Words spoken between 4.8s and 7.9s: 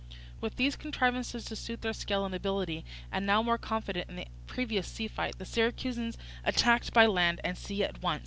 sea fight, the Syracusans attacked by land and sea